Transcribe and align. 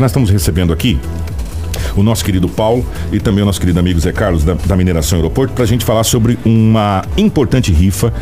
Nós 0.00 0.10
estamos 0.10 0.30
recebendo 0.30 0.72
aqui 0.72 0.98
o 1.96 2.02
nosso 2.02 2.24
querido 2.24 2.48
Paulo 2.48 2.84
e 3.12 3.20
também 3.20 3.42
o 3.42 3.46
nosso 3.46 3.60
querido 3.60 3.78
amigo 3.78 3.98
Zé 4.00 4.12
Carlos 4.12 4.44
da, 4.44 4.54
da 4.54 4.76
Mineração 4.76 5.18
Aeroporto 5.18 5.54
para 5.54 5.64
a 5.64 5.66
gente 5.66 5.84
falar 5.84 6.04
sobre 6.04 6.38
uma 6.44 7.04
importante 7.16 7.72
rifa 7.72 8.12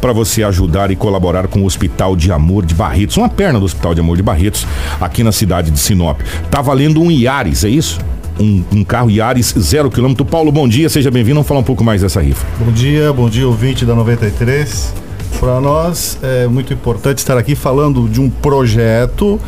para 0.00 0.12
você 0.12 0.42
ajudar 0.42 0.90
e 0.90 0.96
colaborar 0.96 1.48
com 1.48 1.62
o 1.62 1.64
Hospital 1.64 2.16
de 2.16 2.32
Amor 2.32 2.64
de 2.64 2.74
Barretos, 2.74 3.16
uma 3.16 3.28
perna 3.28 3.58
do 3.58 3.64
Hospital 3.64 3.94
de 3.94 4.00
Amor 4.00 4.16
de 4.16 4.22
Barretos, 4.22 4.66
aqui 5.00 5.22
na 5.22 5.32
cidade 5.32 5.70
de 5.70 5.78
Sinop. 5.78 6.20
Tá 6.50 6.60
valendo 6.60 7.00
um 7.00 7.10
Iares, 7.10 7.64
é 7.64 7.68
isso? 7.68 7.98
Um, 8.38 8.64
um, 8.72 8.84
carro 8.84 9.10
Yaris 9.10 9.54
zero 9.58 9.90
quilômetro. 9.90 10.24
Paulo, 10.24 10.50
bom 10.50 10.66
dia, 10.66 10.88
seja 10.88 11.10
bem-vindo. 11.10 11.34
Vamos 11.34 11.48
falar 11.48 11.60
um 11.60 11.64
pouco 11.64 11.84
mais 11.84 12.00
dessa 12.00 12.22
rifa. 12.22 12.46
Bom 12.58 12.72
dia, 12.72 13.12
bom 13.12 13.28
dia, 13.28 13.46
ouvinte 13.46 13.84
da 13.84 13.94
93. 13.94 14.94
Para 15.38 15.60
nós 15.60 16.18
é 16.22 16.46
muito 16.46 16.72
importante 16.72 17.18
estar 17.18 17.36
aqui 17.36 17.54
falando 17.54 18.08
de 18.08 18.18
um 18.18 18.30
projeto, 18.30 19.38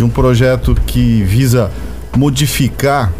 de 0.00 0.04
um 0.04 0.08
projeto 0.08 0.74
que 0.86 1.22
visa 1.24 1.70
modificar 2.16 3.12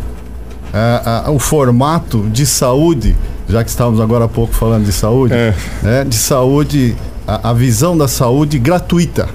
a, 0.73 1.27
a, 1.27 1.31
o 1.31 1.39
formato 1.39 2.27
de 2.33 2.47
saúde, 2.47 3.15
já 3.47 3.63
que 3.63 3.69
estávamos 3.69 4.01
agora 4.01 4.25
há 4.25 4.29
pouco 4.29 4.55
falando 4.55 4.87
de 4.87 4.93
saúde, 4.93 5.35
é. 5.35 5.55
né, 5.83 6.05
de 6.05 6.17
saúde, 6.17 6.97
a, 7.27 7.51
a, 7.51 7.53
visão 7.53 7.99
da 7.99 8.09
saúde 8.09 8.59
gratuita. 8.59 9.29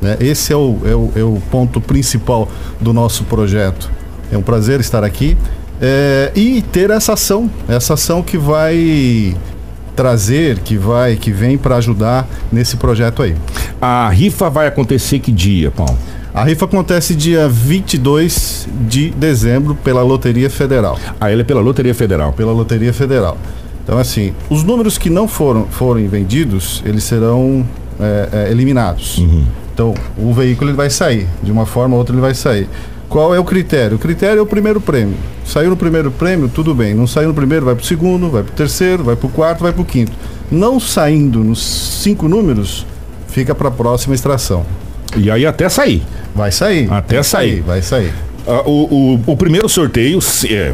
Né? 0.00 0.16
Esse 0.20 0.52
é 0.52 0.56
o, 0.56 0.78
é, 0.84 0.94
o, 0.94 1.12
é 1.16 1.24
o 1.24 1.42
ponto 1.50 1.80
principal 1.80 2.48
do 2.80 2.92
nosso 2.92 3.24
projeto. 3.24 3.90
É 4.30 4.38
um 4.38 4.42
prazer 4.42 4.78
estar 4.78 5.02
aqui 5.02 5.36
é, 5.80 6.30
e 6.36 6.62
ter 6.62 6.90
essa 6.90 7.14
ação, 7.14 7.50
essa 7.66 7.94
ação 7.94 8.22
que 8.22 8.38
vai 8.38 9.36
trazer, 9.96 10.60
que 10.60 10.76
vai, 10.76 11.16
que 11.16 11.32
vem 11.32 11.58
para 11.58 11.78
ajudar 11.78 12.28
nesse 12.52 12.76
projeto 12.76 13.24
aí. 13.24 13.34
A 13.80 14.08
rifa 14.08 14.48
vai 14.48 14.68
acontecer 14.68 15.18
que 15.18 15.32
dia, 15.32 15.72
Paulo? 15.72 15.98
A 16.36 16.44
rifa 16.44 16.66
acontece 16.66 17.14
dia 17.14 17.48
22 17.48 18.68
de 18.86 19.08
dezembro 19.08 19.74
pela 19.74 20.02
Loteria 20.02 20.50
Federal. 20.50 20.98
Ah, 21.18 21.32
ela 21.32 21.40
é 21.40 21.44
pela 21.44 21.62
Loteria 21.62 21.94
Federal? 21.94 22.30
Pela 22.34 22.52
Loteria 22.52 22.92
Federal. 22.92 23.38
Então, 23.82 23.96
assim, 23.96 24.34
os 24.50 24.62
números 24.62 24.98
que 24.98 25.08
não 25.08 25.26
foram 25.26 25.64
forem 25.64 26.06
vendidos, 26.08 26.82
eles 26.84 27.04
serão 27.04 27.66
é, 27.98 28.28
é, 28.30 28.50
eliminados. 28.50 29.16
Uhum. 29.16 29.44
Então, 29.72 29.94
o 30.18 30.30
veículo 30.34 30.68
ele 30.68 30.76
vai 30.76 30.90
sair. 30.90 31.26
De 31.42 31.50
uma 31.50 31.64
forma 31.64 31.94
ou 31.94 32.00
outra, 32.00 32.14
ele 32.14 32.20
vai 32.20 32.34
sair. 32.34 32.68
Qual 33.08 33.34
é 33.34 33.40
o 33.40 33.44
critério? 33.44 33.96
O 33.96 33.98
critério 33.98 34.38
é 34.38 34.42
o 34.42 34.46
primeiro 34.46 34.78
prêmio. 34.78 35.16
Saiu 35.42 35.70
no 35.70 35.76
primeiro 35.76 36.10
prêmio, 36.10 36.50
tudo 36.50 36.74
bem. 36.74 36.92
Não 36.92 37.06
saiu 37.06 37.28
no 37.28 37.34
primeiro, 37.34 37.64
vai 37.64 37.74
para 37.74 37.82
o 37.82 37.86
segundo, 37.86 38.28
vai 38.28 38.42
para 38.42 38.52
o 38.52 38.54
terceiro, 38.54 39.02
vai 39.02 39.16
para 39.16 39.26
o 39.26 39.30
quarto, 39.30 39.62
vai 39.62 39.72
para 39.72 39.80
o 39.80 39.86
quinto. 39.86 40.12
Não 40.50 40.78
saindo 40.78 41.42
nos 41.42 41.64
cinco 41.64 42.28
números, 42.28 42.84
fica 43.26 43.54
para 43.54 43.68
a 43.68 43.72
próxima 43.72 44.14
extração. 44.14 44.66
E 45.16 45.30
aí 45.30 45.46
até 45.46 45.68
sair. 45.68 46.02
Vai 46.34 46.50
sair. 46.50 46.90
Até 46.90 47.22
sair. 47.22 47.60
Vai 47.60 47.82
sair. 47.82 48.12
Uh, 48.46 48.70
o, 48.70 49.14
o, 49.16 49.32
o, 49.32 49.36
primeiro 49.36 49.68
sorteio, 49.68 50.20
é, 50.48 50.72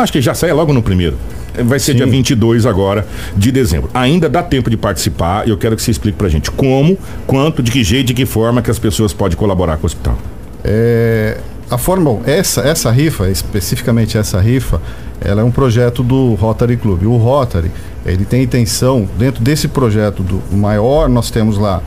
acho 0.00 0.12
que 0.12 0.22
já 0.22 0.34
sai 0.34 0.52
logo 0.52 0.72
no 0.72 0.82
primeiro. 0.82 1.16
Vai 1.62 1.78
ser 1.78 1.92
Sim. 1.92 1.98
dia 1.98 2.06
22 2.06 2.66
agora 2.66 3.06
de 3.36 3.52
dezembro. 3.52 3.90
Ainda 3.94 4.28
dá 4.28 4.42
tempo 4.42 4.68
de 4.68 4.76
participar. 4.76 5.46
Eu 5.46 5.56
quero 5.56 5.76
que 5.76 5.82
você 5.82 5.90
explique 5.90 6.18
pra 6.18 6.28
gente 6.28 6.50
como, 6.50 6.98
quanto, 7.26 7.62
de 7.62 7.70
que 7.70 7.84
jeito, 7.84 8.08
de 8.08 8.14
que 8.14 8.26
forma 8.26 8.60
que 8.60 8.70
as 8.70 8.78
pessoas 8.78 9.12
podem 9.12 9.36
colaborar 9.36 9.76
com 9.76 9.84
o 9.84 9.86
hospital. 9.86 10.18
É, 10.64 11.36
a 11.70 11.78
forma, 11.78 12.04
bom, 12.04 12.22
essa, 12.26 12.62
essa 12.62 12.90
rifa, 12.90 13.28
especificamente 13.28 14.18
essa 14.18 14.40
rifa, 14.40 14.80
ela 15.20 15.42
é 15.42 15.44
um 15.44 15.50
projeto 15.50 16.02
do 16.02 16.34
Rotary 16.34 16.76
Club. 16.76 17.04
O 17.04 17.16
Rotary, 17.16 17.70
ele 18.04 18.24
tem 18.24 18.42
intenção, 18.42 19.08
dentro 19.18 19.42
desse 19.42 19.68
projeto 19.68 20.22
do 20.22 20.42
maior, 20.56 21.08
nós 21.08 21.30
temos 21.30 21.56
lá 21.56 21.82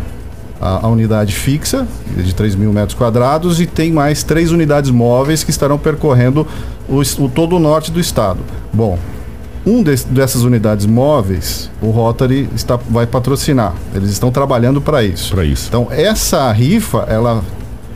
a, 0.62 0.86
a, 0.86 0.88
unidade 0.88 1.34
fixa, 1.34 1.88
de 2.16 2.34
3 2.34 2.56
mil 2.56 2.72
metros 2.74 2.98
quadrados, 2.98 3.60
e 3.62 3.66
tem 3.66 3.92
mais 3.92 4.24
três 4.24 4.52
unidades 4.52 4.90
móveis 4.90 5.44
que 5.44 5.52
estarão 5.52 5.78
percorrendo 5.78 6.48
o, 6.88 7.00
o 7.00 7.30
todo 7.30 7.56
o 7.56 7.60
norte 7.60 7.92
do 7.92 8.00
estado. 8.00 8.40
Bom, 8.74 8.98
um 9.66 9.84
de, 9.84 9.96
dessas 10.06 10.44
unidades 10.44 10.86
móveis, 10.86 11.70
o 11.82 11.90
Rotary 11.90 12.48
está, 12.56 12.78
vai 12.90 13.06
patrocinar. 13.06 13.74
Eles 13.94 14.12
estão 14.12 14.32
trabalhando 14.32 14.82
para 14.82 15.04
isso. 15.04 15.34
Para 15.34 15.44
isso. 15.44 15.68
Então, 15.68 15.88
essa 15.92 16.50
rifa, 16.54 17.00
ela, 17.10 17.44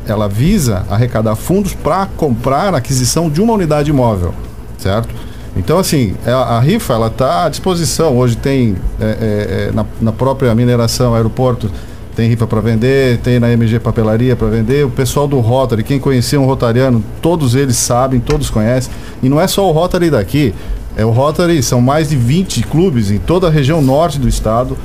ela 0.05 0.27
visa 0.27 0.85
arrecadar 0.89 1.35
fundos 1.35 1.73
para 1.73 2.05
comprar 2.17 2.73
a 2.73 2.77
aquisição 2.77 3.29
de 3.29 3.41
uma 3.41 3.53
unidade 3.53 3.91
móvel, 3.93 4.33
certo? 4.77 5.15
Então, 5.55 5.77
assim, 5.79 6.13
a, 6.25 6.57
a 6.57 6.59
rifa 6.59 6.93
ela 6.93 7.07
está 7.07 7.45
à 7.45 7.49
disposição. 7.49 8.17
Hoje 8.17 8.35
tem 8.35 8.75
é, 8.99 9.05
é, 9.05 9.67
é 9.67 9.71
na, 9.73 9.85
na 10.01 10.11
própria 10.11 10.53
mineração, 10.53 11.15
aeroporto, 11.15 11.71
tem 12.15 12.29
rifa 12.29 12.45
para 12.45 12.61
vender, 12.61 13.17
tem 13.19 13.39
na 13.39 13.51
MG 13.51 13.79
Papelaria 13.79 14.35
para 14.35 14.47
vender. 14.47 14.85
O 14.85 14.89
pessoal 14.89 15.27
do 15.27 15.39
Rotary, 15.39 15.83
quem 15.83 15.99
conhecia 15.99 16.39
um 16.39 16.45
rotariano, 16.45 17.03
todos 17.21 17.55
eles 17.55 17.77
sabem, 17.77 18.19
todos 18.19 18.49
conhecem. 18.49 18.91
E 19.21 19.29
não 19.29 19.39
é 19.39 19.47
só 19.47 19.67
o 19.67 19.71
Rotary 19.71 20.09
daqui, 20.09 20.53
é 20.95 21.05
o 21.05 21.11
Rotary, 21.11 21.63
são 21.63 21.79
mais 21.79 22.09
de 22.09 22.15
20 22.15 22.63
clubes 22.63 23.11
em 23.11 23.17
toda 23.17 23.47
a 23.47 23.49
região 23.49 23.81
norte 23.81 24.19
do 24.19 24.27
estado 24.27 24.77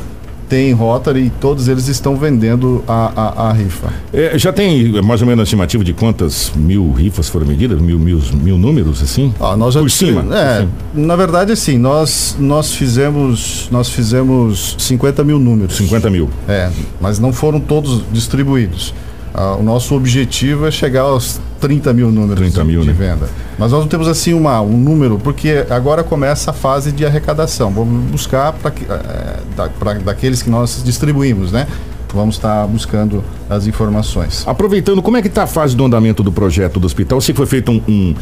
tem 0.48 0.72
Rotary 0.72 1.26
e 1.26 1.30
todos 1.30 1.68
eles 1.68 1.88
estão 1.88 2.16
vendendo 2.16 2.82
a, 2.86 3.12
a, 3.16 3.48
a 3.48 3.52
rifa. 3.52 3.92
É, 4.12 4.38
já 4.38 4.52
tem 4.52 5.00
mais 5.02 5.20
ou 5.20 5.26
menos 5.26 5.44
estimativa 5.44 5.82
de 5.84 5.92
quantas 5.92 6.52
mil 6.54 6.92
rifas 6.92 7.28
foram 7.28 7.46
vendidas? 7.46 7.80
Mil, 7.80 7.98
mil, 7.98 8.20
mil 8.34 8.58
números, 8.58 9.02
assim? 9.02 9.34
Ah, 9.40 9.56
nós 9.56 9.74
já 9.74 9.80
Por 9.80 9.90
cima? 9.90 10.34
É, 10.36 10.58
assim. 10.58 10.68
na 10.94 11.16
verdade, 11.16 11.52
assim, 11.52 11.78
nós, 11.78 12.36
nós 12.38 12.74
fizemos 12.74 13.68
nós 13.70 13.88
fizemos 13.88 14.76
50 14.78 15.24
mil 15.24 15.38
números. 15.38 15.76
50 15.76 16.10
mil. 16.10 16.30
É, 16.48 16.70
mas 17.00 17.18
não 17.18 17.32
foram 17.32 17.60
todos 17.60 18.02
distribuídos. 18.12 18.94
Ah, 19.38 19.54
o 19.54 19.62
nosso 19.62 19.94
objetivo 19.94 20.66
é 20.66 20.70
chegar 20.70 21.02
aos 21.02 21.38
30 21.60 21.92
mil 21.92 22.10
números 22.10 22.36
30 22.36 22.64
mil, 22.64 22.80
de, 22.80 22.86
né? 22.86 22.92
venda. 22.94 23.28
Mas 23.58 23.70
nós 23.70 23.82
não 23.82 23.86
temos 23.86 24.08
assim 24.08 24.32
uma, 24.32 24.62
um 24.62 24.78
número, 24.78 25.18
porque 25.18 25.66
agora 25.68 26.02
começa 26.02 26.52
a 26.52 26.54
fase 26.54 26.90
de 26.90 27.04
arrecadação. 27.04 27.70
Vamos 27.70 28.10
buscar 28.10 28.54
para 28.54 28.72
é, 28.88 29.36
da, 29.54 29.92
daqueles 29.98 30.40
que 30.40 30.48
nós 30.48 30.82
distribuímos, 30.82 31.52
né? 31.52 31.66
Vamos 32.16 32.36
estar 32.36 32.66
buscando 32.66 33.22
as 33.48 33.66
informações. 33.66 34.42
Aproveitando, 34.46 35.02
como 35.02 35.16
é 35.16 35.22
que 35.22 35.28
está 35.28 35.44
a 35.44 35.46
fase 35.46 35.76
do 35.76 35.84
andamento 35.84 36.22
do 36.22 36.32
projeto 36.32 36.80
do 36.80 36.86
hospital? 36.86 37.20
Se 37.20 37.32
foi 37.32 37.46
feito 37.46 37.70
um, 37.70 37.82
um 37.86 38.14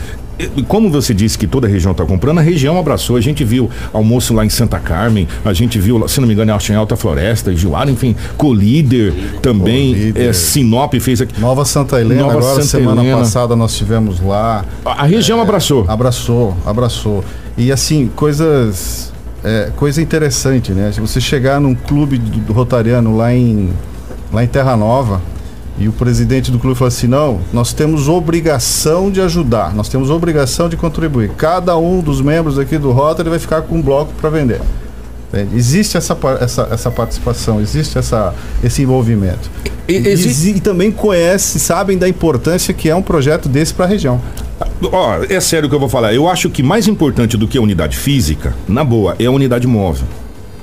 como 0.66 0.90
você 0.90 1.14
disse 1.14 1.38
que 1.38 1.46
toda 1.46 1.66
a 1.66 1.70
região 1.70 1.92
está 1.92 2.04
comprando, 2.04 2.38
a 2.38 2.42
região 2.42 2.78
abraçou. 2.78 3.16
A 3.16 3.20
gente 3.20 3.44
viu 3.44 3.70
almoço 3.92 4.34
lá 4.34 4.44
em 4.44 4.50
Santa 4.50 4.78
Carmen, 4.80 5.28
a 5.44 5.52
gente 5.52 5.78
viu, 5.78 6.06
se 6.08 6.20
não 6.20 6.26
me 6.26 6.34
engano, 6.34 6.50
em 6.50 6.74
Alta 6.74 6.96
Floresta, 6.96 7.54
Juara, 7.54 7.90
enfim, 7.90 8.16
Colíder 8.36 9.14
também, 9.40 9.94
Colíder. 9.94 10.28
É, 10.28 10.32
Sinop 10.32 10.92
fez 10.94 11.20
aqui. 11.20 11.40
Nova 11.40 11.64
Santa 11.64 12.00
Helena, 12.00 12.22
Nova 12.22 12.38
agora 12.38 12.54
Santa 12.54 12.66
semana 12.66 13.02
Helena. 13.02 13.18
passada 13.18 13.54
nós 13.54 13.76
tivemos 13.76 14.20
lá. 14.20 14.64
A, 14.84 15.02
a 15.02 15.04
região 15.04 15.38
é, 15.38 15.42
abraçou. 15.42 15.84
Abraçou, 15.88 16.56
abraçou. 16.66 17.24
E 17.56 17.70
assim, 17.70 18.10
coisas 18.16 19.13
é, 19.44 19.70
coisa 19.76 20.00
interessante, 20.00 20.72
né? 20.72 20.90
Se 20.90 21.00
você 21.00 21.20
chegar 21.20 21.60
num 21.60 21.74
clube 21.74 22.16
do, 22.18 22.52
Rotariano 22.52 23.14
lá 23.14 23.32
em, 23.32 23.70
lá 24.32 24.42
em 24.42 24.46
Terra 24.46 24.76
Nova 24.76 25.20
e 25.78 25.86
o 25.86 25.92
presidente 25.92 26.50
do 26.50 26.58
clube 26.58 26.76
fala 26.76 26.88
assim: 26.88 27.06
não, 27.06 27.40
nós 27.52 27.72
temos 27.74 28.08
obrigação 28.08 29.10
de 29.10 29.20
ajudar, 29.20 29.74
nós 29.74 29.88
temos 29.88 30.08
obrigação 30.08 30.68
de 30.68 30.76
contribuir. 30.76 31.30
Cada 31.36 31.76
um 31.76 32.00
dos 32.00 32.20
membros 32.22 32.58
aqui 32.58 32.78
do 32.78 32.90
Rotary 32.90 33.28
vai 33.28 33.38
ficar 33.38 33.62
com 33.62 33.76
um 33.76 33.82
bloco 33.82 34.12
para 34.14 34.30
vender. 34.30 34.60
Existe 35.52 35.96
essa, 35.96 36.16
essa, 36.40 36.68
essa 36.70 36.90
participação, 36.92 37.60
existe 37.60 37.98
essa, 37.98 38.32
esse 38.62 38.82
envolvimento. 38.82 39.50
E, 39.88 39.94
existe... 39.96 40.50
e, 40.52 40.56
e 40.56 40.60
também 40.60 40.92
conhece, 40.92 41.58
sabem 41.58 41.98
da 41.98 42.08
importância 42.08 42.72
que 42.72 42.88
é 42.88 42.94
um 42.94 43.02
projeto 43.02 43.48
desse 43.48 43.74
para 43.74 43.84
a 43.84 43.88
região. 43.88 44.20
Ó, 44.82 45.24
é 45.28 45.40
sério 45.40 45.68
que 45.68 45.74
eu 45.74 45.80
vou 45.80 45.88
falar. 45.88 46.14
Eu 46.14 46.28
acho 46.28 46.50
que 46.50 46.62
mais 46.62 46.86
importante 46.86 47.36
do 47.36 47.48
que 47.48 47.58
a 47.58 47.60
unidade 47.60 47.96
física, 47.96 48.54
na 48.68 48.84
boa, 48.84 49.16
é 49.18 49.26
a 49.26 49.30
unidade 49.30 49.66
móvel. 49.66 50.06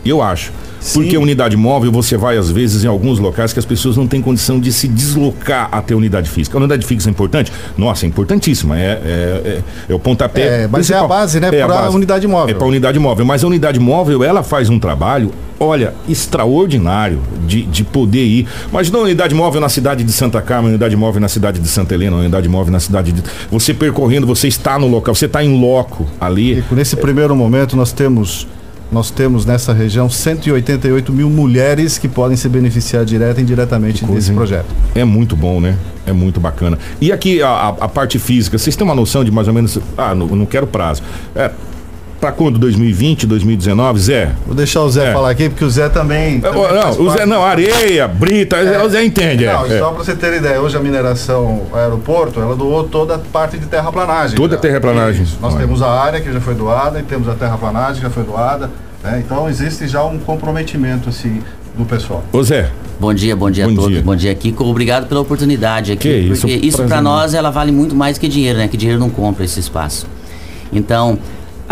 Eu 0.06 0.22
acho. 0.22 0.52
Sim. 0.80 1.02
Porque 1.02 1.18
unidade 1.18 1.56
móvel, 1.56 1.92
você 1.92 2.18
vai 2.18 2.38
às 2.38 2.50
vezes 2.50 2.84
em 2.84 2.88
alguns 2.88 3.20
locais 3.20 3.54
que 3.54 3.60
as 3.60 3.66
pessoas 3.66 3.96
não 3.96 4.08
têm 4.08 4.20
condição 4.20 4.60
de 4.60 4.74
se 4.74 4.88
deslocar 4.88 5.70
até 5.72 5.94
a 5.94 5.98
unidade 5.98 6.28
física. 6.28 6.58
A 6.58 6.60
unidade 6.60 6.86
física 6.86 7.10
é 7.10 7.12
importante? 7.12 7.52
Nossa, 7.78 8.06
é 8.06 8.10
importantíssima. 8.10 8.80
É, 8.80 8.84
é, 8.84 8.92
é, 8.98 9.62
é 9.90 9.94
o 9.94 10.00
pontapé. 10.00 10.42
É, 10.42 10.62
mas 10.64 10.88
principal. 10.88 11.02
é 11.02 11.06
a 11.06 11.08
base, 11.08 11.40
né? 11.40 11.48
É 11.50 11.66
para 11.66 11.86
a 11.86 11.90
unidade 11.92 12.28
móvel. 12.28 12.56
É 12.56 12.58
para 12.58 12.66
a 12.66 12.68
unidade 12.68 12.98
móvel. 12.98 13.26
Mas 13.26 13.44
a 13.44 13.48
unidade 13.48 13.80
móvel, 13.80 14.24
ela 14.24 14.42
faz 14.42 14.70
um 14.70 14.80
trabalho 14.80 15.32
olha, 15.64 15.94
extraordinário 16.10 17.22
de, 17.46 17.62
de 17.62 17.84
poder 17.84 18.26
ir. 18.26 18.48
Imagina 18.70 18.98
uma 18.98 19.04
unidade 19.04 19.36
móvel 19.36 19.62
na 19.62 19.70
cidade 19.70 20.04
de 20.04 20.12
Santa 20.12 20.42
Carmen, 20.42 20.66
uma 20.66 20.70
unidade 20.70 20.96
móvel 20.96 21.22
na 21.22 21.28
cidade 21.28 21.60
de 21.60 21.68
Santa 21.68 21.94
Helena, 21.94 22.16
uma 22.16 22.22
unidade 22.22 22.50
móvel 22.50 22.72
na 22.72 22.80
cidade 22.80 23.12
de. 23.12 23.24
Você 23.52 23.72
percorrendo, 23.72 24.26
você 24.26 24.48
está 24.48 24.80
no 24.80 24.88
local, 24.88 25.14
você 25.14 25.28
está 25.28 25.44
em 25.44 25.62
loco 25.62 26.08
ali. 26.20 26.64
E 26.72 26.76
nesse 26.76 26.96
primeiro 26.96 27.36
momento 27.36 27.78
nós 27.78 27.92
temos 27.92 28.48
nós 28.92 29.10
temos 29.10 29.46
nessa 29.46 29.74
região 29.74 30.10
188 30.10 31.14
mil 31.14 31.30
mulheres 31.30 31.98
que 31.98 32.10
podem 32.10 32.36
se 32.36 32.50
beneficiar 32.50 33.06
direta 33.06 33.40
e 33.40 33.44
indiretamente 33.44 34.02
coisa, 34.02 34.16
desse 34.16 34.34
projeto. 34.34 34.68
É 34.94 35.06
muito 35.06 35.36
bom, 35.36 35.62
né? 35.62 35.78
É 36.06 36.12
muito 36.12 36.40
bacana. 36.40 36.78
E 37.00 37.12
aqui 37.12 37.42
a, 37.42 37.70
a, 37.70 37.88
parte 37.88 38.20
física, 38.20 38.58
vocês 38.58 38.76
têm 38.76 38.84
uma 38.84 38.96
noção 38.96 39.24
de 39.24 39.32
mais 39.32 39.48
ou 39.48 39.54
menos. 39.54 39.80
Ah, 39.98 40.14
não, 40.14 40.28
não 40.28 40.46
quero 40.46 40.68
prazo. 40.68 41.04
É, 41.36 41.52
para 42.22 42.32
quando? 42.32 42.60
2020, 42.60 43.26
2019, 43.26 44.00
Zé? 44.00 44.32
Vou 44.46 44.56
deixar 44.56 44.82
o 44.82 44.90
Zé 44.90 45.10
É. 45.10 45.14
falar 45.14 45.32
aqui, 45.32 45.50
porque 45.50 45.66
o 45.66 45.70
Zé 45.70 45.90
também. 45.90 46.38
É, 46.38 46.40
também 46.40 46.62
não, 46.62 47.02
o 47.02 47.10
Zé 47.10 47.26
não, 47.26 47.44
areia, 47.44 48.08
brita, 48.08 48.58
o 48.86 48.90
Zé 48.90 49.04
entende. 49.04 49.44
é, 49.46 49.52
Não, 49.52 49.66
é. 49.66 49.80
só 49.80 49.90
para 49.92 50.04
você 50.04 50.16
ter 50.16 50.38
ideia, 50.38 50.62
hoje 50.62 50.78
a 50.78 50.80
mineração 50.80 51.64
aeroporto, 51.74 52.40
ela 52.40 52.56
doou 52.56 52.84
toda 52.84 53.16
a 53.16 53.20
parte 53.20 53.58
de 53.58 53.66
terraplanagem. 53.66 54.38
Toda 54.38 54.54
já. 54.54 54.60
a 54.60 54.62
terraplanagem. 54.62 55.24
Isso. 55.24 55.38
Nós 55.42 55.54
Olha. 55.56 55.66
temos 55.66 55.82
a 55.82 55.90
área 55.90 56.22
que 56.22 56.32
já 56.32 56.40
foi 56.40 56.54
doada 56.54 57.00
e 57.00 57.04
temos 57.04 57.28
a 57.28 57.34
terraplanagem 57.34 57.96
que 57.96 58.02
já 58.04 58.10
foi 58.10 58.24
doada. 58.24 58.70
né? 59.04 59.22
Então 59.26 59.50
existe 59.50 59.88
já 59.88 60.04
um 60.06 60.20
comprometimento 60.20 61.10
assim 61.10 61.42
do 61.76 61.84
pessoal. 61.86 62.24
Ô 62.32 62.44
Zé, 62.44 62.70
Bom 63.00 63.12
dia, 63.16 63.36
bom 63.36 63.50
dia 63.50 63.66
Bom 63.66 63.72
a 63.72 63.76
todos. 63.76 63.92
dia. 63.94 64.02
Bom 64.04 64.16
dia, 64.16 64.36
Kiko. 64.36 64.64
Obrigado 64.64 65.08
pela 65.08 65.22
oportunidade 65.22 65.92
aqui. 65.92 66.08
Que 66.08 66.16
isso, 66.34 66.42
porque 66.48 66.68
isso 66.68 66.84
para 66.84 67.02
nós 67.02 67.34
ela 67.34 67.50
vale 67.50 67.72
muito 67.72 67.96
mais 67.96 68.20
que 68.20 68.28
dinheiro, 68.28 68.60
né? 68.60 68.68
Que 68.68 68.78
dinheiro 68.78 69.00
não 69.00 69.10
compra 69.10 69.44
esse 69.44 69.60
espaço. 69.60 70.06
Então, 70.72 71.18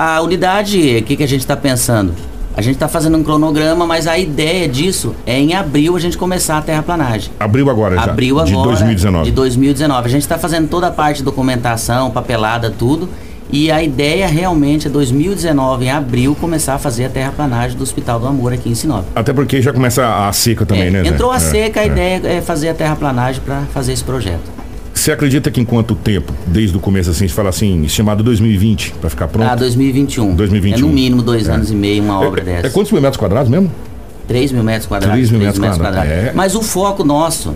a 0.02 0.22
unidade, 0.22 0.98
o 0.98 1.04
que, 1.04 1.18
que 1.18 1.24
a 1.24 1.28
gente 1.28 1.42
está 1.42 1.58
pensando? 1.58 2.14
A 2.56 2.62
gente 2.62 2.76
está 2.76 2.88
fazendo 2.88 3.18
um 3.18 3.24
cronograma, 3.24 3.86
mas 3.86 4.08
a 4.08 4.18
ideia 4.18 4.68
disso 4.68 5.14
é 5.26 5.38
em 5.38 5.54
abril 5.54 5.96
a 5.96 6.00
gente 6.00 6.18
começar 6.18 6.58
a 6.58 6.62
terraplanagem. 6.62 7.32
abriu 7.38 7.70
agora 7.70 7.96
já. 7.96 8.04
Abril 8.04 8.40
agora. 8.40 8.56
De 8.56 8.64
2019. 8.64 9.26
De 9.26 9.32
2019. 9.32 10.08
A 10.08 10.10
gente 10.10 10.22
está 10.22 10.38
fazendo 10.38 10.70
toda 10.70 10.88
a 10.88 10.92
parte 10.92 11.18
de 11.18 11.24
documentação, 11.24 12.10
papelada, 12.12 12.70
tudo. 12.70 13.10
E 13.52 13.70
a 13.72 13.82
ideia 13.84 14.28
realmente 14.28 14.88
é 14.88 14.90
2019, 14.90 15.86
em 15.86 15.92
abril, 15.92 16.36
começar 16.40 16.76
a 16.76 16.78
fazer 16.78 17.06
a 17.06 17.10
terraplanagem 17.10 17.76
do 17.76 17.84
Hospital 17.84 18.20
do 18.20 18.28
Amor 18.28 18.54
aqui 18.54 18.70
em 18.70 18.76
Sinop. 18.76 19.04
Até 19.16 19.34
porque 19.34 19.62
já 19.62 19.74
começa 19.74 20.28
a 20.28 20.32
seca 20.32 20.66
também, 20.66 20.88
É, 20.88 20.92
né? 20.92 21.08
Entrou 21.08 21.32
a 21.32 21.38
É, 21.38 21.40
seca, 21.40 21.80
a 21.82 21.84
é. 21.84 21.88
ideia 21.88 22.22
é 22.26 22.42
fazer 22.42 22.70
a 22.70 22.74
terraplanagem 22.74 23.42
para 23.44 23.62
fazer 23.74 23.92
esse 23.94 24.04
projeto. 24.04 24.59
Você 25.00 25.14
acredita 25.14 25.50
que 25.50 25.62
em 25.62 25.66
quanto 25.66 25.96
tempo, 25.96 26.34
desde 26.46 26.76
o 26.76 26.80
começo 26.80 27.10
assim, 27.10 27.26
você 27.26 27.34
fala 27.34 27.48
assim, 27.48 27.84
estimado 27.84 28.22
2020, 28.22 28.96
para 29.00 29.10
ficar 29.10 29.30
pronto? 29.30 29.50
Ah, 29.50 29.56
2021. 29.56 30.36
2021. 30.36 30.78
É 30.78 30.90
no 30.90 30.94
mínimo 30.94 31.22
dois 31.22 31.48
É. 31.48 31.54
anos 31.54 31.72
e 31.72 31.74
meio 31.74 32.04
uma 32.04 32.20
obra 32.20 32.42
é, 32.42 32.44
dessa. 32.44 32.68
é 32.68 32.70
quantos 32.70 32.92
mil 32.92 33.02
metros 33.02 33.18
quadrados 33.18 33.50
mesmo? 33.50 33.72
3 34.28 34.52
mil 34.52 34.62
metros 34.62 34.88
quadrados. 34.88 35.16
3 35.16 35.32
mil 35.32 35.40
3 35.40 35.58
metros 35.58 35.78
quadrados, 35.82 36.12
é. 36.12 36.34
Mas 36.36 36.54
o 36.54 36.62
foco 36.62 37.06
nosso, 37.06 37.56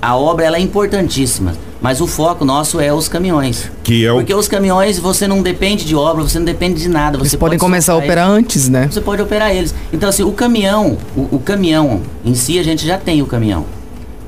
a 0.00 0.16
obra 0.16 0.44
ela 0.46 0.58
é 0.58 0.60
importantíssima. 0.60 1.54
Mas 1.82 2.00
o 2.00 2.06
foco 2.06 2.44
nosso 2.44 2.78
é 2.80 2.92
os 2.92 3.08
caminhões. 3.08 3.68
Que 3.82 4.06
é 4.06 4.12
o. 4.12 4.16
Porque 4.16 4.32
os 4.32 4.46
caminhões, 4.46 4.96
você 4.96 5.26
não 5.26 5.42
depende 5.42 5.84
de 5.84 5.96
obra, 5.96 6.22
você 6.22 6.38
não 6.38 6.46
depende 6.46 6.80
de 6.80 6.88
nada. 6.88 7.18
Eles 7.18 7.30
Você 7.30 7.36
podem 7.36 7.58
pode 7.58 7.68
começar 7.68 7.94
a 7.94 7.96
operar 7.96 8.30
antes, 8.30 8.68
né? 8.68 8.88
Você 8.88 9.00
pode 9.00 9.20
operar 9.20 9.50
eles. 9.54 9.74
Então, 9.92 10.08
assim, 10.08 10.22
o 10.22 10.30
caminhão, 10.30 10.96
o, 11.16 11.36
o 11.36 11.38
caminhão 11.40 12.00
em 12.24 12.34
si, 12.36 12.60
a 12.60 12.62
gente 12.62 12.86
já 12.86 12.96
tem 12.96 13.20
o 13.22 13.26
caminhão. 13.26 13.66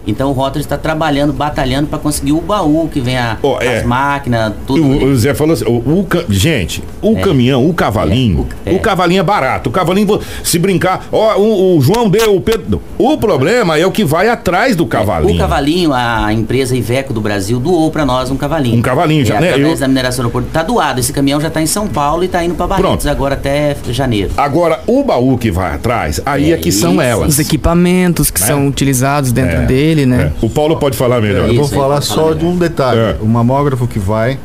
Então 0.07 0.31
o 0.31 0.33
Rotary 0.33 0.61
está 0.65 0.79
trabalhando, 0.79 1.33
batalhando 1.33 1.87
para 1.87 1.99
conseguir 1.99 2.33
o 2.33 2.41
baú 2.41 2.89
que 2.93 3.01
vem 3.01 3.17
a, 3.19 3.37
Ó, 3.43 3.61
é. 3.61 3.79
as 3.79 3.85
máquinas, 3.85 4.53
tudo. 4.67 4.83
O, 4.83 5.05
o 5.05 5.17
Zé 5.17 5.35
falou 5.35 5.53
assim, 5.53 5.65
o, 5.67 5.77
o 5.77 6.07
gente, 6.31 6.83
o 7.03 7.17
É. 7.17 7.21
caminhão, 7.21 7.69
o 7.69 7.75
cavalinho, 7.75 8.47
É, 8.65 8.71
o, 8.71 8.75
o- 8.75 8.77
é. 8.77 8.79
cavalinho 8.79 9.21
é 9.21 9.23
barato. 9.23 9.69
O 9.69 9.73
cavalinho, 9.73 10.19
se 10.43 10.59
brincar, 10.59 11.07
ó, 11.13 11.37
o, 11.39 11.77
o 11.77 11.81
João 11.81 12.09
deu, 12.09 12.35
o 12.37 12.41
Pedro. 12.41 12.81
O 12.97 13.17
problema 13.19 13.79
é 13.79 13.87
o 13.87 13.91
que 13.91 14.05
vai 14.05 14.29
atrás 14.29 14.75
do 14.75 14.87
cavalinho. 14.87 15.35
O 15.35 15.39
cavalinho, 15.39 15.93
a 15.93 16.33
empresa 16.33 16.75
Iveco 16.77 17.13
do 17.13 17.21
Brasil 17.21 17.59
doou 17.61 17.91
para 17.91 18.05
nós 18.07 18.31
um 18.31 18.37
cavalinho. 18.37 18.79
Um 18.79 18.83
cavalinho 18.83 19.25
já, 19.25 19.37
é, 19.37 19.41
né? 19.41 19.49
Através 19.51 19.73
Eu- 19.75 19.79
da 19.81 19.89
mineração 19.89 20.25
do 20.25 20.31
Porto. 20.31 20.47
Tá 20.53 20.63
doado. 20.63 21.01
Esse 21.01 21.13
caminhão 21.13 21.41
já 21.41 21.51
tá 21.51 21.61
em 21.61 21.67
São 21.67 21.87
Paulo 21.87 22.25
e 22.25 22.29
tá 22.29 22.43
indo 22.45 22.55
para 22.55 22.67
Barretos 22.67 22.91
Pronto. 23.05 23.09
agora 23.11 23.35
até 23.35 23.77
janeiro. 23.91 24.31
Agora, 24.37 24.81
o 24.87 25.03
baú 25.05 25.37
que 25.37 25.51
vai 25.51 25.75
atrás, 25.75 26.21
aí 26.25 26.51
é, 26.53 26.55
É 26.55 26.57
que 26.57 26.73
são 26.73 26.93
isso. 26.95 27.01
elas. 27.03 27.29
Os 27.29 27.39
equipamentos 27.39 28.31
que 28.31 28.41
Né? 28.41 28.47
são 28.47 28.67
utilizados 28.67 29.33
dentro 29.33 29.59
É, 29.63 29.67
dele, 29.89 30.07
né? 30.07 30.33
é. 30.35 30.45
O 30.45 30.51
Paulo 30.51 30.77
pode 30.77 30.97
falar 30.97 31.21
melhor. 31.21 31.49
Eu 31.49 31.55
vou 31.55 31.69
falar 31.69 32.01
só 32.01 32.15
falar 32.15 32.35
de 32.35 32.45
um 32.45 32.57
detalhe. 32.57 33.01
É. 33.01 33.17
O 33.21 33.27
mamógrafo 33.27 33.87
que 33.87 33.99
vai 33.99 34.39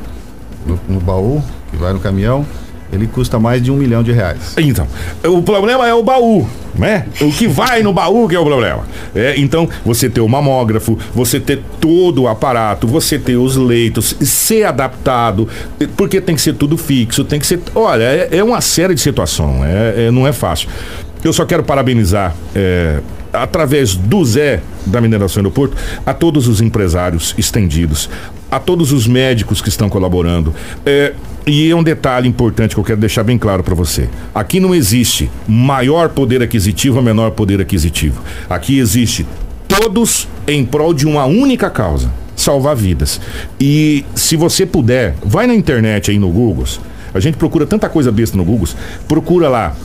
no, 0.66 0.80
no 0.88 1.00
baú, 1.00 1.44
que 1.72 1.78
vai 1.78 1.94
no 1.94 2.00
caminhão, 2.00 2.46
ele 2.92 3.08
custa 3.08 3.40
mais 3.40 3.62
de 3.62 3.72
um 3.72 3.76
milhão 3.76 4.04
de 4.04 4.12
reais. 4.12 4.54
Então, 4.58 4.88
o 5.26 5.42
problema 5.42 5.88
é 5.88 5.94
o 5.94 6.04
baú, 6.04 6.48
né? 6.76 7.08
O 7.20 7.32
que 7.32 7.48
vai 7.48 7.82
no 7.82 7.92
baú 7.92 8.30
que 8.30 8.36
é 8.36 8.40
o 8.40 8.46
problema. 8.46 8.84
É, 9.16 9.34
então, 9.38 9.68
você 9.84 10.10
ter 10.10 10.22
o 10.22 10.30
mamógrafo, 10.30 10.98
você 11.14 11.40
ter 11.40 11.62
todo 11.82 12.24
o 12.24 12.28
aparato, 12.28 12.88
você 12.88 13.18
ter 13.18 13.36
os 13.36 13.56
leitos, 13.56 14.16
ser 14.22 14.66
adaptado, 14.66 15.48
porque 15.98 16.22
tem 16.22 16.36
que 16.36 16.42
ser 16.42 16.54
tudo 16.54 16.78
fixo, 16.78 17.24
tem 17.24 17.40
que 17.40 17.48
ser. 17.48 17.60
Olha, 17.74 18.04
é, 18.04 18.30
é 18.32 18.44
uma 18.44 18.62
série 18.62 18.94
de 18.94 19.02
situações, 19.02 19.64
é, 19.66 20.06
é- 20.08 20.12
não 20.12 20.28
é 20.28 20.32
fácil. 20.32 20.70
Eu 21.24 21.34
só 21.34 21.46
quero 21.46 21.64
parabenizar, 21.64 22.36
é, 22.54 23.00
através 23.34 23.96
do 23.96 24.24
Zé 24.24 24.62
da 24.86 25.02
Mineração 25.02 25.42
do 25.42 25.52
Porto, 25.52 25.76
a 26.06 26.14
todos 26.14 26.48
os 26.48 26.62
empresários 26.62 27.34
estendidos, 27.38 28.10
a 28.52 28.60
todos 28.60 28.92
os 28.92 29.08
médicos 29.08 29.62
que 29.62 29.70
estão 29.70 29.90
colaborando. 29.90 30.54
É, 30.86 31.14
e 31.46 31.70
é 31.70 31.76
um 31.76 31.84
detalhe 31.84 32.30
importante 32.30 32.76
que 32.76 32.80
eu 32.80 32.84
quero 32.84 33.00
deixar 33.00 33.24
bem 33.24 33.38
claro 33.38 33.64
para 33.64 33.74
você. 33.76 34.08
Aqui 34.34 34.60
não 34.60 34.74
existe 34.74 35.30
maior 35.48 36.10
poder 36.10 36.42
aquisitivo 36.42 36.98
ou 36.98 37.04
menor 37.04 37.32
poder 37.32 37.60
aquisitivo. 37.60 38.22
Aqui 38.50 38.78
existe 38.78 39.26
todos 39.68 40.28
em 40.48 40.64
prol 40.64 40.94
de 40.94 41.08
uma 41.08 41.26
única 41.26 41.70
causa: 41.70 42.12
salvar 42.36 42.76
vidas. 42.76 43.20
E 43.60 44.06
se 44.16 44.36
você 44.38 44.66
puder, 44.66 45.16
vai 45.26 45.48
na 45.48 45.56
internet 45.56 46.12
aí 46.12 46.20
no 46.20 46.30
Google. 46.30 46.66
A 47.14 47.20
gente 47.20 47.38
procura 47.38 47.66
tanta 47.66 47.88
coisa 47.90 48.12
besta 48.12 48.36
no 48.36 48.44
Google. 48.44 48.68
Procura 49.08 49.48
lá. 49.50 49.76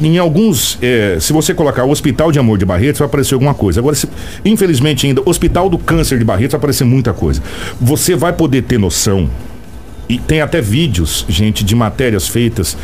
Em 0.00 0.18
alguns, 0.18 0.78
eh, 0.82 1.18
se 1.20 1.32
você 1.32 1.52
colocar 1.54 1.84
Hospital 1.84 2.32
de 2.32 2.38
Amor 2.38 2.58
de 2.58 2.64
Barretos, 2.64 2.98
vai 2.98 3.06
aparecer 3.06 3.34
alguma 3.34 3.54
coisa. 3.54 3.80
Agora, 3.80 3.94
se- 3.94 4.08
infelizmente 4.44 5.06
ainda, 5.06 5.22
Hospital 5.24 5.68
do 5.68 5.78
Câncer 5.78 6.18
de 6.18 6.24
Barretos 6.24 6.52
vai 6.52 6.58
aparecer 6.58 6.84
muita 6.84 7.12
coisa. 7.12 7.42
Você 7.80 8.16
vai 8.16 8.32
poder 8.32 8.62
ter 8.62 8.78
noção 8.78 9.28
e 10.08 10.18
tem 10.18 10.40
até 10.40 10.60
vídeos, 10.60 11.24
gente, 11.28 11.62
de 11.64 11.74
matérias 11.76 12.26
feitas 12.28 12.76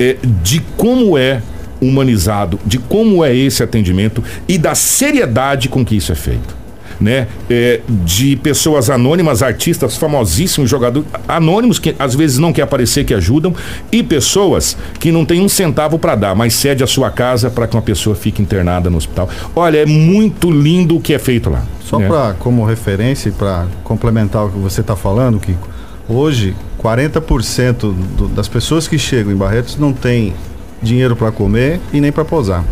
eh, 0.00 0.16
de 0.42 0.60
como 0.76 1.16
é 1.16 1.40
humanizado, 1.80 2.58
de 2.64 2.78
como 2.78 3.22
é 3.24 3.34
esse 3.36 3.62
atendimento 3.62 4.24
e 4.48 4.56
da 4.58 4.74
seriedade 4.74 5.68
com 5.68 5.84
que 5.84 5.94
isso 5.96 6.10
é 6.10 6.14
feito. 6.14 6.56
Né? 7.00 7.26
Eh, 7.50 7.80
de 7.88 8.36
pessoas 8.36 8.88
anônimas, 8.88 9.42
artistas 9.42 9.96
famosíssimos, 9.96 10.70
jogadores 10.70 11.08
anônimos 11.26 11.78
que 11.78 11.94
às 11.98 12.14
vezes 12.14 12.38
não 12.38 12.52
quer 12.52 12.62
aparecer, 12.62 13.04
que 13.04 13.12
ajudam, 13.12 13.54
e 13.90 14.02
pessoas 14.02 14.76
que 14.98 15.10
não 15.10 15.24
tem 15.24 15.40
um 15.40 15.48
centavo 15.48 15.98
para 15.98 16.14
dar, 16.14 16.34
mas 16.34 16.54
cede 16.54 16.82
a 16.84 16.86
sua 16.86 17.10
casa 17.10 17.50
para 17.50 17.66
que 17.66 17.76
uma 17.76 17.82
pessoa 17.82 18.14
fique 18.14 18.40
internada 18.40 18.88
no 18.88 18.96
hospital. 18.96 19.28
Olha, 19.54 19.78
é 19.78 19.86
muito 19.86 20.50
lindo 20.50 20.96
o 20.96 21.00
que 21.00 21.12
é 21.12 21.18
feito 21.18 21.50
lá. 21.50 21.62
Só 21.84 21.98
né? 21.98 22.08
para 22.08 22.34
como 22.34 22.64
referência 22.64 23.28
e 23.28 23.32
para 23.32 23.66
complementar 23.82 24.46
o 24.46 24.50
que 24.50 24.58
você 24.58 24.80
está 24.80 24.96
falando, 24.96 25.38
Kiko, 25.38 25.68
hoje 26.08 26.54
40% 26.82 27.94
do, 28.16 28.28
das 28.28 28.48
pessoas 28.48 28.86
que 28.86 28.98
chegam 28.98 29.32
em 29.32 29.36
Barretos 29.36 29.76
não 29.76 29.92
tem 29.92 30.34
dinheiro 30.82 31.16
para 31.16 31.32
comer 31.32 31.80
e 31.92 32.00
nem 32.00 32.12
para 32.12 32.24
posar. 32.24 32.64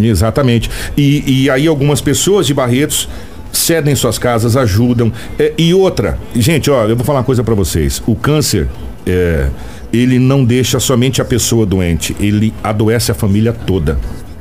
Exatamente. 0.00 0.70
E, 0.96 1.44
e 1.44 1.50
aí 1.50 1.66
algumas 1.66 2.00
pessoas 2.00 2.46
de 2.46 2.54
Barretos 2.54 3.08
cedem 3.52 3.94
suas 3.94 4.18
casas, 4.18 4.56
ajudam. 4.56 5.12
É, 5.38 5.52
e 5.56 5.72
outra, 5.74 6.18
gente, 6.34 6.70
ó, 6.70 6.86
eu 6.86 6.96
vou 6.96 7.04
falar 7.04 7.18
uma 7.20 7.24
coisa 7.24 7.44
pra 7.44 7.54
vocês. 7.54 8.02
O 8.06 8.16
câncer, 8.16 8.68
é, 9.06 9.48
ele 9.92 10.18
não 10.18 10.44
deixa 10.44 10.80
somente 10.80 11.20
a 11.20 11.24
pessoa 11.24 11.66
doente, 11.66 12.16
ele 12.18 12.52
adoece 12.64 13.12
a 13.12 13.14
família 13.14 13.52
toda. 13.52 13.98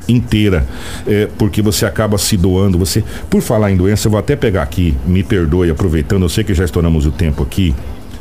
Inteira, 0.07 0.65
É, 1.07 1.27
porque 1.37 1.61
você 1.61 1.85
acaba 1.85 2.17
se 2.17 2.35
doando. 2.35 2.77
Você, 2.79 3.03
por 3.29 3.41
falar 3.41 3.71
em 3.71 3.77
doença, 3.77 4.07
eu 4.07 4.11
vou 4.11 4.19
até 4.19 4.35
pegar 4.35 4.63
aqui, 4.63 4.95
me 5.05 5.23
perdoe, 5.23 5.69
aproveitando, 5.69 6.23
eu 6.23 6.29
sei 6.29 6.43
que 6.43 6.53
já 6.53 6.65
estouramos 6.65 7.05
o 7.05 7.11
tempo 7.11 7.43
aqui. 7.43 7.73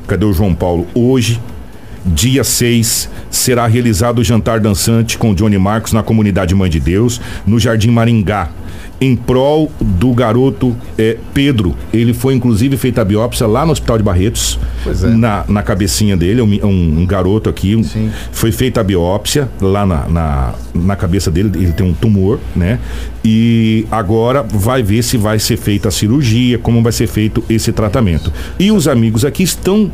Cadê 0.06 0.24
o 0.24 0.32
João 0.32 0.54
Paulo? 0.54 0.86
Hoje, 0.94 1.40
Dia 2.04 2.42
6 2.44 3.10
será 3.30 3.66
realizado 3.66 4.20
o 4.20 4.24
jantar 4.24 4.58
dançante 4.60 5.18
com 5.18 5.34
Johnny 5.34 5.58
Marcos 5.58 5.92
na 5.92 6.02
comunidade 6.02 6.54
Mãe 6.54 6.70
de 6.70 6.80
Deus, 6.80 7.20
no 7.46 7.58
Jardim 7.58 7.90
Maringá, 7.90 8.48
em 9.00 9.14
prol 9.14 9.70
do 9.80 10.12
garoto 10.14 10.74
eh, 10.98 11.16
Pedro. 11.34 11.76
Ele 11.92 12.12
foi 12.14 12.34
inclusive 12.34 12.76
feita 12.76 13.02
a 13.02 13.04
biópsia 13.04 13.46
lá 13.46 13.64
no 13.66 13.72
Hospital 13.72 13.98
de 13.98 14.04
Barretos, 14.04 14.58
Pois 14.82 15.04
é. 15.04 15.08
na, 15.08 15.44
na 15.48 15.62
cabecinha 15.62 16.16
dele, 16.16 16.40
um, 16.40 16.66
um- 16.66 17.00
um 17.02 17.06
garoto 17.06 17.48
aqui. 17.50 17.76
um- 17.76 17.82
Sim. 17.84 18.10
foi 18.32 18.50
feita 18.50 18.80
a 18.80 18.84
biópsia 18.84 19.48
lá 19.60 19.84
na, 19.86 20.08
na, 20.08 20.54
na 20.74 20.96
cabeça 20.96 21.30
dele, 21.30 21.50
ele 21.54 21.72
tem 21.72 21.86
um 21.86 21.92
tumor, 21.94 22.40
né? 22.56 22.78
E 23.24 23.86
agora 23.90 24.42
vai 24.42 24.82
ver 24.82 25.02
se 25.02 25.16
vai 25.18 25.38
ser 25.38 25.56
feita 25.58 25.88
a 25.88 25.90
cirurgia, 25.90 26.58
como 26.58 26.82
vai 26.82 26.92
ser 26.92 27.06
feito 27.06 27.44
esse 27.48 27.72
tratamento. 27.72 28.32
E 28.58 28.70
os 28.72 28.88
amigos 28.88 29.24
aqui 29.24 29.42
estão 29.42 29.90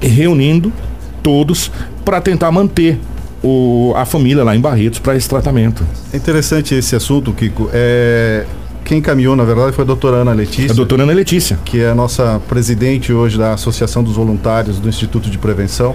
reunindo 0.00 0.72
todos 1.28 1.70
para 2.06 2.22
tentar 2.22 2.50
manter 2.50 2.98
o, 3.44 3.92
a 3.94 4.06
família 4.06 4.42
lá 4.42 4.56
em 4.56 4.60
Barretos 4.60 4.98
para 4.98 5.14
esse 5.14 5.28
tratamento. 5.28 5.84
É 6.10 6.16
interessante 6.16 6.74
esse 6.74 6.96
assunto, 6.96 7.34
Kiko. 7.34 7.68
É, 7.70 8.46
quem 8.82 8.96
encaminhou, 8.96 9.36
na 9.36 9.44
verdade, 9.44 9.72
foi 9.72 9.84
a 9.84 9.86
doutora 9.86 10.16
Ana 10.16 10.32
Letícia. 10.32 10.72
A 10.72 10.74
doutora 10.74 11.02
Ana 11.02 11.12
Letícia. 11.12 11.58
que 11.66 11.82
é 11.82 11.90
a 11.90 11.94
nossa 11.94 12.40
presidente 12.48 13.12
hoje 13.12 13.36
da 13.36 13.52
Associação 13.52 14.02
dos 14.02 14.14
Voluntários 14.16 14.78
do 14.78 14.88
Instituto 14.88 15.28
de 15.28 15.36
Prevenção. 15.36 15.94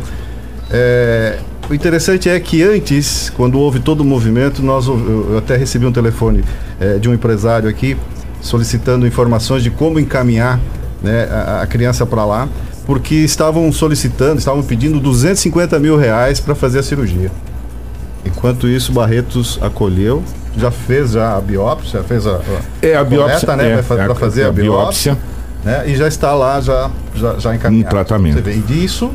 É, 0.69 1.39
o 1.67 1.73
interessante 1.73 2.29
é 2.29 2.39
que 2.39 2.61
antes, 2.61 3.31
quando 3.35 3.57
houve 3.57 3.79
todo 3.79 4.01
o 4.01 4.05
movimento, 4.05 4.61
nós, 4.61 4.85
eu 4.85 5.35
até 5.35 5.57
recebi 5.57 5.87
um 5.87 5.91
telefone 5.91 6.43
é, 6.79 6.99
de 6.99 7.09
um 7.09 7.13
empresário 7.15 7.67
aqui 7.67 7.97
solicitando 8.39 9.07
informações 9.07 9.63
de 9.63 9.71
como 9.71 9.99
encaminhar 9.99 10.59
né, 11.01 11.27
a, 11.31 11.61
a 11.63 11.67
criança 11.67 12.05
para 12.05 12.23
lá. 12.23 12.47
Porque 12.85 13.15
estavam 13.15 13.71
solicitando, 13.71 14.39
estavam 14.39 14.61
pedindo 14.63 14.99
250 14.99 15.79
mil 15.79 15.97
reais 15.97 16.39
para 16.39 16.53
fazer 16.55 16.79
a 16.79 16.83
cirurgia. 16.83 17.31
Enquanto 18.25 18.67
isso, 18.67 18.91
Barretos 18.91 19.59
acolheu, 19.61 20.23
já 20.57 20.71
fez 20.71 21.11
já 21.11 21.35
a 21.37 21.41
biópsia, 21.41 21.99
já 22.01 22.03
fez 22.05 22.25
a, 22.27 22.35
a 22.37 22.41
É 22.81 22.95
a 22.95 23.03
biópsia, 23.03 23.47
coleta, 23.47 23.55
né, 23.55 23.79
é, 23.79 23.83
fa- 23.83 24.01
é 24.03 24.15
fazer 24.15 24.43
a, 24.45 24.47
a 24.47 24.51
biópsia, 24.51 25.17
né, 25.63 25.83
e 25.87 25.95
já 25.95 26.07
está 26.07 26.33
lá 26.33 26.59
já 26.61 26.89
já, 27.15 27.37
já 27.39 27.55
encaminhado. 27.55 27.87
Um 27.87 27.89
tratamento. 27.89 28.35
Você 28.35 28.41
vê, 28.41 28.53
e 28.55 28.59
disso, 28.61 29.11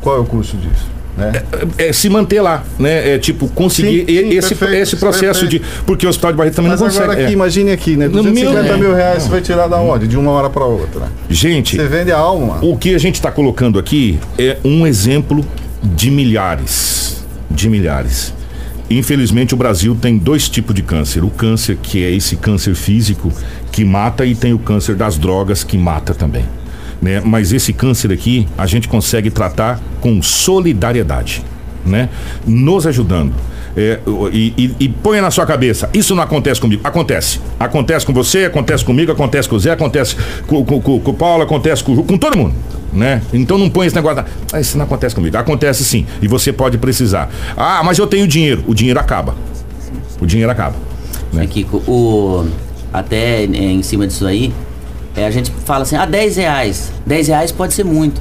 qual 0.00 0.16
é 0.16 0.20
o 0.20 0.24
custo 0.24 0.56
disso? 0.56 0.86
Né? 1.16 1.32
é 1.78 1.92
se 1.92 2.08
manter 2.08 2.40
lá, 2.40 2.64
né? 2.78 3.14
É 3.14 3.18
tipo 3.18 3.46
conseguir 3.48 4.00
Sim, 4.00 4.06
sim, 4.06 4.28
esse, 4.36 4.54
perfeito, 4.56 4.82
esse 4.82 4.96
processo 4.96 5.40
perfeito. 5.42 5.64
de. 5.64 5.82
Porque 5.86 6.04
o 6.04 6.08
Hospital 6.08 6.32
de 6.32 6.38
Barreto 6.38 6.54
também 6.56 6.70
Mas 6.72 6.80
não 6.80 6.88
consegue. 6.88 7.04
agora 7.04 7.20
aqui, 7.22 7.30
é. 7.30 7.32
imagine 7.32 7.70
aqui, 7.70 7.96
né? 7.96 8.06
No 8.08 8.22
250 8.22 8.62
meu- 8.64 8.78
mil 8.78 8.94
reais 8.96 9.22
você 9.22 9.28
vai 9.28 9.40
tirar 9.40 9.68
da 9.68 9.78
onde? 9.78 10.08
De 10.08 10.16
uma 10.16 10.32
hora 10.32 10.50
para 10.50 10.64
outra. 10.64 11.02
Gente, 11.30 11.76
Você 11.76 11.86
vende 11.86 12.10
a 12.10 12.18
alma. 12.18 12.58
o 12.62 12.76
que 12.76 12.94
a 12.94 12.98
gente 12.98 13.14
está 13.14 13.30
colocando 13.30 13.78
aqui 13.78 14.18
é 14.36 14.56
um 14.64 14.84
exemplo 14.86 15.44
de 15.82 16.10
milhares. 16.10 17.24
De 17.48 17.68
milhares. 17.68 18.34
Infelizmente, 18.90 19.54
o 19.54 19.56
Brasil 19.56 19.96
tem 19.98 20.18
dois 20.18 20.48
tipos 20.48 20.74
de 20.74 20.82
câncer. 20.82 21.24
O 21.24 21.30
câncer 21.30 21.76
que 21.80 22.04
é 22.04 22.10
esse 22.10 22.36
câncer 22.36 22.74
físico 22.74 23.32
que 23.72 23.84
mata 23.84 24.26
e 24.26 24.34
tem 24.34 24.52
o 24.52 24.58
câncer 24.58 24.94
das 24.94 25.16
drogas 25.16 25.62
que 25.64 25.78
mata 25.78 26.12
também. 26.12 26.44
Né? 27.04 27.20
Mas 27.22 27.52
esse 27.52 27.70
câncer 27.70 28.10
aqui 28.10 28.48
a 28.56 28.64
gente 28.64 28.88
consegue 28.88 29.30
tratar 29.30 29.78
com 30.00 30.22
solidariedade, 30.22 31.44
né? 31.84 32.08
Nos 32.46 32.86
ajudando. 32.86 33.34
É, 33.76 33.98
e, 34.32 34.54
e, 34.56 34.76
e 34.80 34.88
ponha 34.88 35.20
na 35.20 35.30
sua 35.30 35.44
cabeça, 35.44 35.90
isso 35.92 36.14
não 36.14 36.22
acontece 36.22 36.58
comigo. 36.58 36.80
Acontece. 36.82 37.42
Acontece 37.60 38.06
com 38.06 38.14
você, 38.14 38.46
acontece 38.46 38.82
comigo, 38.82 39.12
acontece 39.12 39.46
com 39.46 39.56
o 39.56 39.60
Zé, 39.60 39.72
acontece 39.72 40.16
com, 40.46 40.64
com, 40.64 40.80
com, 40.80 40.98
com 40.98 41.10
o 41.10 41.14
Paulo, 41.14 41.42
acontece 41.42 41.84
com, 41.84 41.94
com 42.02 42.16
todo 42.16 42.38
mundo. 42.38 42.54
Né? 42.90 43.20
Então 43.34 43.58
não 43.58 43.68
põe 43.68 43.86
esse 43.86 43.94
negócio. 43.94 44.24
Ah, 44.50 44.60
isso 44.60 44.78
não 44.78 44.86
acontece 44.86 45.14
comigo. 45.14 45.36
Acontece 45.36 45.84
sim. 45.84 46.06
E 46.22 46.26
você 46.26 46.54
pode 46.54 46.78
precisar. 46.78 47.28
Ah, 47.54 47.82
mas 47.84 47.98
eu 47.98 48.06
tenho 48.06 48.26
dinheiro. 48.26 48.64
O 48.66 48.74
dinheiro 48.74 48.98
acaba. 48.98 49.34
O 50.22 50.24
dinheiro 50.24 50.50
acaba. 50.50 50.76
Né? 51.30 51.42
Né, 51.42 51.46
Kiko, 51.48 51.82
o, 51.86 52.48
até 52.90 53.42
é, 53.42 53.46
em 53.46 53.82
cima 53.82 54.06
disso 54.06 54.26
aí, 54.26 54.54
é, 55.16 55.26
a 55.26 55.30
gente 55.30 55.50
fala 55.64 55.82
assim, 55.82 55.96
ah, 55.96 56.06
10 56.06 56.36
reais. 56.36 56.92
10 57.06 57.28
reais 57.28 57.52
pode 57.52 57.74
ser 57.74 57.84
muito. 57.84 58.20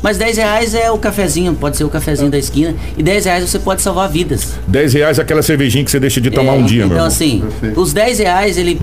Mas 0.00 0.16
10 0.16 0.36
reais 0.36 0.74
é 0.74 0.90
o 0.92 0.98
cafezinho, 0.98 1.52
pode 1.54 1.76
ser 1.76 1.82
o 1.84 1.88
cafezinho 1.88 2.30
da 2.30 2.38
esquina. 2.38 2.74
E 2.96 3.02
10 3.02 3.24
reais 3.24 3.50
você 3.50 3.58
pode 3.58 3.82
salvar 3.82 4.08
vidas. 4.08 4.52
10 4.68 4.92
reais 4.94 5.18
é 5.18 5.22
aquela 5.22 5.42
cervejinha 5.42 5.84
que 5.84 5.90
você 5.90 5.98
deixa 5.98 6.20
de 6.20 6.30
tomar 6.30 6.52
É, 6.54 6.58
um 6.58 6.64
dia, 6.64 6.78
Então, 6.84 6.88
meu 6.88 6.96
irmão. 6.98 7.06
assim, 7.08 7.40
Perfeito. 7.40 7.80
os 7.80 7.92
10 7.92 8.18
reais, 8.20 8.56
ele 8.56 8.80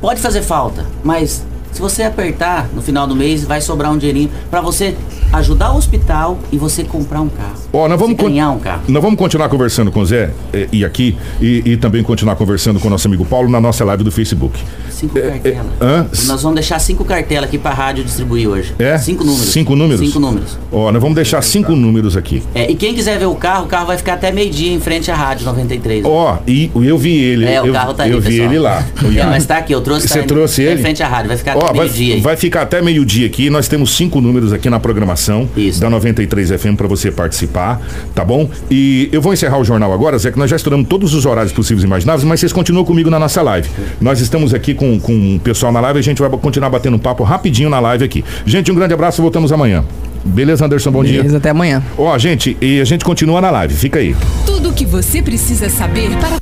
pode 0.00 0.20
fazer 0.20 0.42
falta, 0.42 0.84
mas 1.02 1.42
se 1.72 1.80
você 1.80 2.02
apertar 2.02 2.68
no 2.74 2.82
final 2.82 3.06
do 3.06 3.16
mês, 3.16 3.44
vai 3.44 3.60
sobrar 3.60 3.90
um 3.92 3.98
dinheirinho 3.98 4.30
pra 4.50 4.60
você 4.60 4.94
ajudar 5.32 5.72
o 5.72 5.78
hospital 5.78 6.38
e 6.52 6.58
você 6.58 6.84
comprar 6.84 7.20
um 7.22 7.28
carro. 7.28 7.54
Ó, 7.72 7.88
nós 7.88 7.98
vamos 7.98 8.16
ganhar 8.16 8.50
um 8.50 8.58
carro. 8.58 8.82
Nós 8.86 9.02
vamos 9.02 9.18
continuar 9.18 9.48
conversando 9.48 9.90
com 9.90 10.00
o 10.00 10.06
Zé 10.06 10.30
eh, 10.52 10.68
e 10.70 10.84
aqui 10.84 11.16
e, 11.40 11.62
e 11.64 11.76
também 11.78 12.02
continuar 12.02 12.36
conversando 12.36 12.78
com 12.78 12.88
o 12.88 12.90
nosso 12.90 13.08
amigo 13.08 13.24
Paulo 13.24 13.48
na 13.48 13.60
nossa 13.60 13.82
live 13.84 14.04
do 14.04 14.12
Facebook. 14.12 14.60
Cinco 14.90 15.18
cartelas. 15.18 15.66
hã? 15.80 16.06
Nós 16.26 16.42
vamos 16.42 16.54
deixar 16.54 16.78
cinco 16.78 17.04
cartelas 17.04 17.48
aqui 17.48 17.56
pra 17.56 17.72
rádio 17.72 18.04
distribuir 18.04 18.46
hoje. 18.48 18.74
É? 18.78 18.98
Cinco 18.98 19.24
números. 19.24 19.48
Cinco 19.48 19.74
números? 19.74 20.00
Cinco 20.00 20.20
números. 20.20 20.58
Ó, 20.70 20.92
nós 20.92 21.00
vamos 21.00 21.16
deixar 21.16 21.42
cinco 21.42 21.72
números 21.72 22.16
aqui. 22.16 22.42
É, 22.54 22.70
e 22.70 22.74
quem 22.74 22.94
quiser 22.94 23.18
ver 23.18 23.26
o 23.26 23.34
carro, 23.34 23.64
o 23.64 23.68
carro 23.68 23.86
vai 23.86 23.96
ficar 23.96 24.14
até 24.14 24.30
meio-dia 24.30 24.72
em 24.72 24.80
frente 24.80 25.10
à 25.10 25.14
rádio 25.16 25.46
93. 25.46 26.04
Ó, 26.04 26.38
e 26.46 26.70
eu 26.74 26.98
vi 26.98 27.16
ele. 27.16 27.46
É, 27.46 27.60
o 27.62 27.66
eu, 27.66 27.72
carro 27.72 27.94
tá 27.94 28.02
aí, 28.04 28.10
Eu 28.10 28.20
vi 28.20 28.32
pessoal. 28.32 28.48
ele 28.48 28.58
lá. 28.58 28.86
É, 29.22 29.24
mas 29.26 29.44
tá 29.44 29.58
aqui, 29.58 29.72
eu 29.72 29.80
trouxe 29.80 30.08
Você 30.08 30.20
tá 30.20 30.26
trouxe 30.26 30.62
em, 30.62 30.66
ele? 30.66 30.80
Em 30.80 30.82
frente 30.82 31.02
à 31.02 31.08
rádio, 31.08 31.28
vai 31.28 31.36
ficar 31.36 31.54
Ó, 31.62 31.72
vai, 31.72 31.88
vai 32.20 32.36
ficar 32.36 32.62
até 32.62 32.82
meio-dia 32.82 33.26
aqui. 33.26 33.48
Nós 33.48 33.68
temos 33.68 33.94
cinco 33.94 34.20
números 34.20 34.52
aqui 34.52 34.68
na 34.68 34.80
programação 34.80 35.48
Isso. 35.56 35.80
da 35.80 35.88
93 35.88 36.50
FM 36.50 36.76
para 36.76 36.88
você 36.88 37.12
participar, 37.12 37.80
tá 38.14 38.24
bom? 38.24 38.50
E 38.68 39.08
eu 39.12 39.22
vou 39.22 39.32
encerrar 39.32 39.58
o 39.58 39.64
jornal 39.64 39.92
agora, 39.92 40.18
Zé, 40.18 40.32
que 40.32 40.38
nós 40.38 40.50
já 40.50 40.56
estouramos 40.56 40.88
todos 40.88 41.14
os 41.14 41.24
horários 41.24 41.52
possíveis 41.52 41.84
e 41.84 41.86
imagináveis, 41.86 42.24
mas 42.24 42.40
vocês 42.40 42.52
continuam 42.52 42.84
comigo 42.84 43.08
na 43.08 43.18
nossa 43.18 43.40
live. 43.42 43.68
Nós 44.00 44.20
estamos 44.20 44.52
aqui 44.52 44.74
com, 44.74 44.98
com 44.98 45.36
o 45.36 45.40
pessoal 45.40 45.70
na 45.70 45.80
live, 45.80 46.00
a 46.00 46.02
gente 46.02 46.20
vai 46.20 46.30
continuar 46.30 46.70
batendo 46.70 46.96
um 46.96 47.00
papo 47.00 47.22
rapidinho 47.22 47.70
na 47.70 47.78
live 47.78 48.04
aqui. 48.04 48.24
Gente, 48.44 48.72
um 48.72 48.74
grande 48.74 48.94
abraço, 48.94 49.22
voltamos 49.22 49.52
amanhã. 49.52 49.84
Beleza, 50.24 50.64
Anderson? 50.64 50.90
Bom 50.90 51.04
dia. 51.04 51.18
Beleza, 51.18 51.36
até 51.36 51.50
amanhã. 51.50 51.82
Ó, 51.98 52.16
gente, 52.18 52.56
e 52.60 52.80
a 52.80 52.84
gente 52.84 53.04
continua 53.04 53.40
na 53.40 53.50
live. 53.50 53.74
Fica 53.74 53.98
aí. 53.98 54.14
Tudo 54.46 54.70
o 54.70 54.72
que 54.72 54.84
você 54.84 55.20
precisa 55.20 55.68
saber 55.68 56.10
para 56.18 56.40